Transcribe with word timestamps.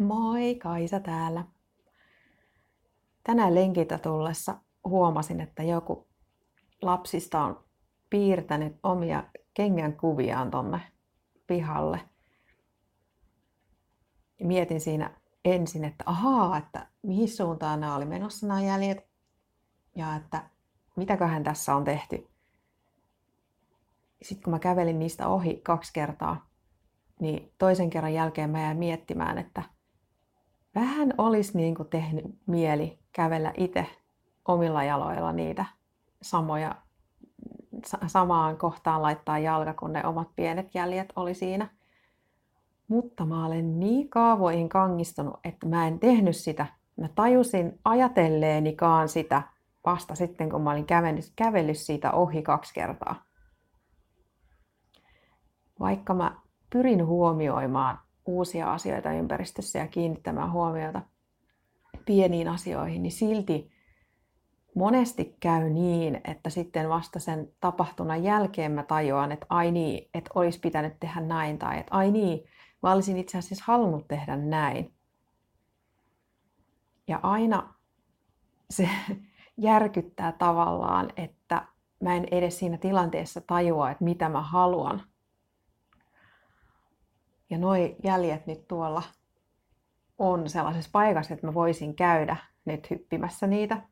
Moi, 0.00 0.54
Kaisa 0.54 1.00
täällä. 1.00 1.44
Tänään 3.24 3.54
lenkiltä 3.54 3.98
tullessa 3.98 4.60
huomasin, 4.84 5.40
että 5.40 5.62
joku 5.62 6.08
lapsista 6.82 7.44
on 7.44 7.64
piirtänyt 8.10 8.76
omia 8.82 9.24
kengän 9.54 9.96
kuviaan 9.96 10.50
tonne 10.50 10.80
pihalle. 11.46 12.00
Mietin 14.42 14.80
siinä 14.80 15.20
ensin, 15.44 15.84
että 15.84 16.04
ahaa, 16.06 16.56
että 16.56 16.86
mihin 17.02 17.28
suuntaan 17.28 17.80
nämä 17.80 17.96
oli 17.96 18.04
menossa 18.04 18.46
nämä 18.46 18.62
jäljet 18.62 19.10
ja 19.96 20.16
että 20.16 20.50
mitäköhän 20.96 21.44
tässä 21.44 21.74
on 21.76 21.84
tehty. 21.84 22.28
Sitten 24.22 24.44
kun 24.44 24.52
mä 24.52 24.58
kävelin 24.58 24.98
niistä 24.98 25.28
ohi 25.28 25.60
kaksi 25.64 25.92
kertaa, 25.92 26.50
niin 27.20 27.52
toisen 27.58 27.90
kerran 27.90 28.14
jälkeen 28.14 28.50
mä 28.50 28.60
jäin 28.60 28.78
miettimään, 28.78 29.38
että 29.38 29.79
vähän 30.74 31.14
olisi 31.18 31.56
niin 31.56 31.74
kuin 31.74 31.88
tehnyt 31.88 32.24
mieli 32.46 32.98
kävellä 33.12 33.52
itse 33.56 33.86
omilla 34.48 34.84
jaloilla 34.84 35.32
niitä 35.32 35.64
samoja, 36.22 36.74
samaan 38.06 38.56
kohtaan 38.56 39.02
laittaa 39.02 39.38
jalka, 39.38 39.74
kun 39.74 39.92
ne 39.92 40.06
omat 40.06 40.28
pienet 40.36 40.74
jäljet 40.74 41.12
oli 41.16 41.34
siinä. 41.34 41.68
Mutta 42.88 43.26
mä 43.26 43.46
olen 43.46 43.80
niin 43.80 44.08
kaavoihin 44.08 44.68
kangistunut, 44.68 45.40
että 45.44 45.66
mä 45.66 45.86
en 45.86 45.98
tehnyt 45.98 46.36
sitä. 46.36 46.66
Mä 46.96 47.08
tajusin 47.14 47.78
ajatelleenikaan 47.84 49.08
sitä 49.08 49.42
vasta 49.86 50.14
sitten, 50.14 50.50
kun 50.50 50.62
mä 50.62 50.70
olin 50.70 50.86
kävellyt, 50.86 51.32
kävellyt 51.36 51.78
siitä 51.78 52.12
ohi 52.12 52.42
kaksi 52.42 52.74
kertaa. 52.74 53.22
Vaikka 55.80 56.14
mä 56.14 56.36
pyrin 56.72 57.06
huomioimaan 57.06 57.98
uusia 58.26 58.72
asioita 58.72 59.12
ympäristössä 59.12 59.78
ja 59.78 59.86
kiinnittämään 59.86 60.52
huomiota 60.52 61.02
pieniin 62.04 62.48
asioihin, 62.48 63.02
niin 63.02 63.12
silti 63.12 63.70
monesti 64.74 65.36
käy 65.40 65.70
niin, 65.70 66.20
että 66.24 66.50
sitten 66.50 66.88
vasta 66.88 67.18
sen 67.18 67.48
tapahtunan 67.60 68.22
jälkeen 68.22 68.72
mä 68.72 68.82
tajuan, 68.82 69.32
että 69.32 69.46
ai 69.48 69.70
niin, 69.70 70.08
että 70.14 70.30
olisi 70.34 70.60
pitänyt 70.60 71.00
tehdä 71.00 71.20
näin 71.20 71.58
tai 71.58 71.78
että 71.78 71.94
ai 71.94 72.10
niin, 72.10 72.44
mä 72.82 72.92
olisin 72.92 73.16
itse 73.16 73.38
asiassa 73.38 73.64
halunnut 73.66 74.08
tehdä 74.08 74.36
näin. 74.36 74.94
Ja 77.08 77.20
aina 77.22 77.74
se 78.70 78.88
järkyttää 79.56 80.32
tavallaan, 80.32 81.12
että 81.16 81.66
mä 82.02 82.16
en 82.16 82.26
edes 82.30 82.58
siinä 82.58 82.78
tilanteessa 82.78 83.40
tajua, 83.40 83.90
että 83.90 84.04
mitä 84.04 84.28
mä 84.28 84.42
haluan. 84.42 85.02
Ja 87.50 87.58
noi 87.58 87.96
jäljet 88.04 88.46
nyt 88.46 88.68
tuolla 88.68 89.02
on 90.18 90.48
sellaisessa 90.48 90.90
paikassa, 90.92 91.34
että 91.34 91.46
mä 91.46 91.54
voisin 91.54 91.94
käydä 91.94 92.36
nyt 92.64 92.90
hyppimässä 92.90 93.46
niitä. 93.46 93.82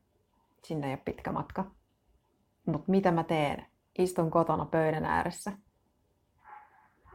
Sinne 0.63 0.87
ei 0.87 0.93
ole 0.93 1.01
pitkä 1.05 1.31
matka. 1.31 1.65
Mutta 2.65 2.91
mitä 2.91 3.11
mä 3.11 3.23
teen? 3.23 3.65
Istun 3.97 4.31
kotona 4.31 4.65
pöydän 4.65 5.05
ääressä 5.05 5.51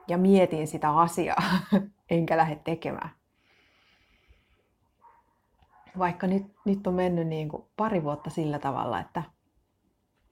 ja 0.08 0.18
mietin 0.18 0.68
sitä 0.68 0.90
asiaa, 0.90 1.42
enkä 2.10 2.36
lähde 2.36 2.60
tekemään. 2.64 3.10
Vaikka 5.98 6.26
nyt, 6.26 6.46
nyt 6.64 6.86
on 6.86 6.94
mennyt 6.94 7.26
niin 7.26 7.48
kuin 7.48 7.64
pari 7.76 8.02
vuotta 8.02 8.30
sillä 8.30 8.58
tavalla, 8.58 9.00
että 9.00 9.22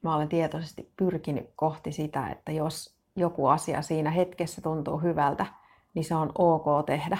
mä 0.01 0.15
olen 0.15 0.29
tietoisesti 0.29 0.93
pyrkinyt 0.97 1.49
kohti 1.55 1.91
sitä, 1.91 2.27
että 2.27 2.51
jos 2.51 2.95
joku 3.15 3.47
asia 3.47 3.81
siinä 3.81 4.11
hetkessä 4.11 4.61
tuntuu 4.61 4.97
hyvältä, 4.97 5.45
niin 5.93 6.05
se 6.05 6.15
on 6.15 6.31
ok 6.37 6.85
tehdä. 6.85 7.17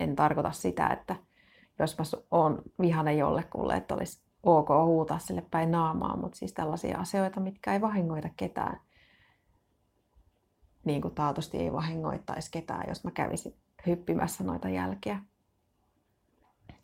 En 0.00 0.16
tarkoita 0.16 0.52
sitä, 0.52 0.86
että 0.86 1.16
jos 1.78 1.98
mä 1.98 2.04
oon 2.30 2.62
vihane 2.80 3.14
jollekulle, 3.14 3.76
että 3.76 3.94
olisi 3.94 4.24
ok 4.42 4.68
huutaa 4.68 5.18
sille 5.18 5.42
päin 5.50 5.70
naamaa, 5.70 6.16
mutta 6.16 6.38
siis 6.38 6.52
tällaisia 6.52 6.98
asioita, 6.98 7.40
mitkä 7.40 7.72
ei 7.72 7.80
vahingoita 7.80 8.28
ketään. 8.36 8.80
Niin 10.84 11.02
kuin 11.02 11.14
taatusti 11.14 11.58
ei 11.58 11.72
vahingoittaisi 11.72 12.50
ketään, 12.50 12.84
jos 12.88 13.04
mä 13.04 13.10
kävisin 13.10 13.56
hyppimässä 13.86 14.44
noita 14.44 14.68
jälkiä. 14.68 15.20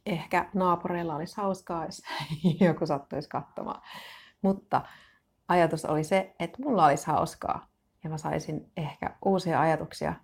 Ehkä 0.06 0.50
naapureilla 0.54 1.15
olisi 1.15 1.37
hauskaa, 1.37 1.84
jos 1.84 2.03
joku 2.60 2.87
sattuisi 2.87 3.28
katsomaan. 3.28 3.83
Mutta 4.43 4.83
ajatus 5.49 5.84
oli 5.84 6.04
se, 6.04 6.34
että 6.38 6.62
mulla 6.62 6.87
olisi 6.87 7.06
hauskaa 7.06 7.66
ja 8.04 8.10
mä 8.10 8.19
saisin 8.19 8.72
ehkä 8.77 9.16
uusia 9.25 9.60
ajatuksia 9.60 10.15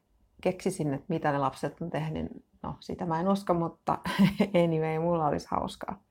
keksisin, 0.40 0.94
että 0.94 1.06
mitä 1.08 1.32
ne 1.32 1.38
lapset 1.38 1.80
on 1.80 1.90
tehnyt, 1.90 2.44
no 2.62 2.76
sitä 2.80 3.06
mä 3.06 3.20
en 3.20 3.28
usko, 3.28 3.54
mutta 3.54 3.98
anyway, 4.64 4.98
mulla 4.98 5.26
olisi 5.26 5.46
hauskaa. 5.50 6.02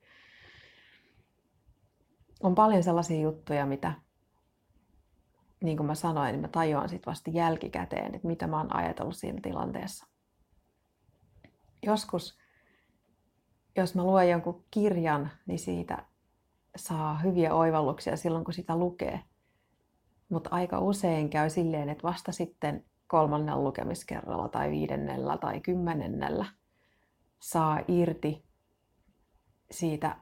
On 2.42 2.54
paljon 2.54 2.82
sellaisia 2.82 3.20
juttuja, 3.20 3.66
mitä, 3.66 3.92
niin 5.62 5.76
kuin 5.76 5.86
mä 5.86 5.94
sanoin, 5.94 6.32
niin 6.32 6.40
mä 6.40 6.48
tajuan 6.48 6.88
sitten 6.88 7.10
vasta 7.10 7.30
jälkikäteen, 7.30 8.14
että 8.14 8.28
mitä 8.28 8.46
mä 8.46 8.56
oon 8.58 8.76
ajatellut 8.76 9.16
siinä 9.16 9.38
tilanteessa. 9.42 10.06
Joskus, 11.82 12.38
jos 13.76 13.94
mä 13.94 14.04
luen 14.04 14.30
jonkun 14.30 14.64
kirjan, 14.70 15.30
niin 15.46 15.58
siitä 15.58 16.06
saa 16.76 17.18
hyviä 17.18 17.54
oivalluksia 17.54 18.16
silloin, 18.16 18.44
kun 18.44 18.54
sitä 18.54 18.76
lukee. 18.76 19.20
Mutta 20.28 20.50
aika 20.52 20.80
usein 20.80 21.30
käy 21.30 21.50
silleen, 21.50 21.88
että 21.88 22.02
vasta 22.02 22.32
sitten 22.32 22.84
kolmannella 23.06 23.62
lukemiskerralla 23.62 24.48
tai 24.48 24.70
viidennellä 24.70 25.38
tai 25.38 25.60
kymmenennellä 25.60 26.46
saa 27.40 27.80
irti 27.88 28.44
siitä 29.70 30.16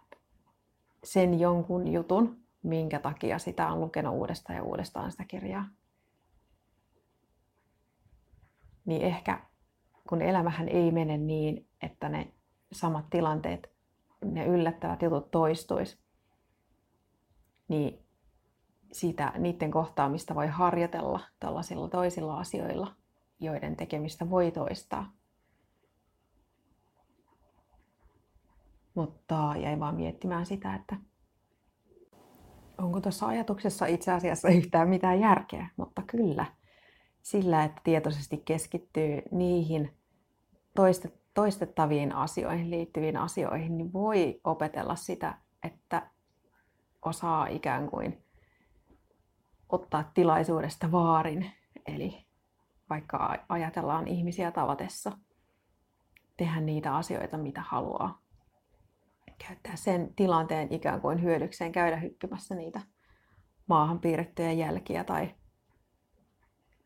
sen 1.05 1.41
jonkun 1.41 1.89
jutun, 1.89 2.45
minkä 2.63 2.99
takia 2.99 3.39
sitä 3.39 3.69
on 3.69 3.81
lukenut 3.81 4.15
uudestaan 4.15 4.57
ja 4.57 4.63
uudestaan 4.63 5.11
sitä 5.11 5.25
kirjaa. 5.25 5.69
Niin 8.85 9.03
ehkä 9.03 9.41
kun 10.09 10.23
elämähän 10.23 10.69
ei 10.69 10.91
mene 10.91 11.19
niin, 11.19 11.69
että 11.83 12.09
ne 12.09 12.33
samat 12.73 13.11
tilanteet, 13.11 13.71
ne 14.25 14.47
yllättävät 14.47 15.03
jutut 15.03 15.31
toistuis, 15.31 15.99
niin 17.69 18.04
siitä, 18.95 19.33
niiden 19.39 19.71
kohtaamista 19.71 20.35
voi 20.35 20.47
harjoitella 20.47 21.21
tällaisilla 21.41 21.89
toisilla 21.89 22.39
asioilla, 22.39 22.95
joiden 23.41 23.77
tekemistä 23.77 24.31
voi 24.31 24.51
toistaa. 24.51 25.13
Mutta 28.95 29.55
jäin 29.63 29.81
vaan 29.81 29.95
miettimään 29.95 30.47
sitä, 30.47 30.75
että 30.75 30.97
onko 32.79 33.01
tuossa 33.01 33.27
ajatuksessa 33.27 33.87
itse 33.87 34.13
asiassa 34.13 34.49
yhtään 34.49 34.89
mitään 34.89 35.21
järkeä, 35.21 35.69
mutta 35.77 36.03
kyllä 36.07 36.47
sillä, 37.23 37.65
että 37.65 37.81
tietoisesti 37.85 38.43
keskittyy 38.45 39.23
niihin 39.31 39.97
toistettaviin 41.35 42.15
asioihin 42.15 42.71
liittyviin 42.71 43.17
asioihin, 43.17 43.79
niin 43.79 43.93
voi 43.93 44.41
opetella 44.45 44.97
sitä, 44.97 45.39
että 45.63 46.11
osaa 47.05 47.47
ikään 47.47 47.91
kuin 47.91 48.24
ottaa 49.69 50.11
tilaisuudesta 50.15 50.93
vaarin. 50.93 51.51
Eli 51.87 52.27
vaikka 52.91 53.45
ajatellaan 53.49 54.09
ihmisiä 54.09 54.51
tavatessa, 54.51 55.13
tehdä 56.37 56.61
niitä 56.61 56.97
asioita, 56.97 57.39
mitä 57.39 57.61
haluaa. 57.61 58.23
Käyttää 59.49 59.77
sen 59.77 60.15
tilanteen 60.17 60.73
ikään 60.73 61.01
kuin 61.01 61.23
hyödykseen, 61.23 61.73
käydä 61.73 61.97
hyppimässä 61.97 62.55
niitä 62.55 62.81
maahan 63.67 63.99
piirrettyjä 63.99 64.53
jälkiä 64.53 65.05
tai, 65.05 65.35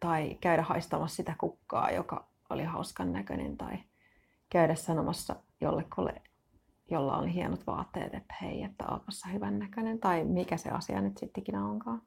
tai 0.00 0.38
käydä 0.40 0.62
haistamassa 0.62 1.16
sitä 1.16 1.34
kukkaa, 1.38 1.90
joka 1.90 2.28
oli 2.50 2.64
hauskan 2.64 3.12
näköinen 3.12 3.56
tai 3.56 3.78
käydä 4.50 4.74
sanomassa 4.74 5.36
jollekulle, 5.60 6.22
jolla 6.90 7.18
oli 7.18 7.34
hienot 7.34 7.66
vaatteet, 7.66 8.14
että 8.14 8.34
hei, 8.42 8.62
että 8.62 8.84
olpassa 8.90 9.28
hyvän 9.28 9.58
näköinen 9.58 10.00
tai 10.00 10.24
mikä 10.24 10.56
se 10.56 10.70
asia 10.70 11.00
nyt 11.00 11.18
sittenkin 11.18 11.56
onkaan. 11.56 12.02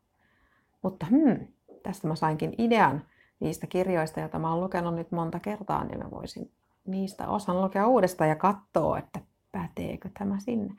Mutta 0.82 1.06
hmm, 1.06 1.48
tästä 1.84 2.08
mä 2.08 2.16
sainkin 2.16 2.54
idean 2.58 3.06
niistä 3.40 3.68
kirjoista, 3.68 4.20
joita 4.20 4.40
mä 4.40 4.50
oon 4.50 4.62
lukenut 4.62 4.96
nyt 4.96 5.12
monta 5.12 5.40
kertaa, 5.40 5.84
niin 5.84 6.00
mä 6.00 6.12
voisin 6.12 6.52
niistä 6.88 7.28
osan 7.28 7.62
lukea 7.62 7.88
uudestaan 7.88 8.30
ja 8.30 8.36
katsoa, 8.36 9.00
että 9.00 9.20
päteekö 9.52 10.10
tämä 10.20 10.40
sinne. 10.40 10.76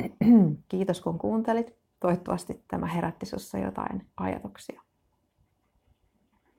Kiitos 0.68 1.00
kun 1.00 1.18
kuuntelit. 1.18 1.74
Toivottavasti 2.00 2.64
tämä 2.68 2.86
herätti 2.86 3.26
sinussa 3.26 3.58
jotain 3.58 4.06
ajatuksia. 4.16 4.82